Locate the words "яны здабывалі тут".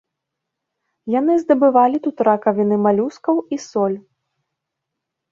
1.19-2.23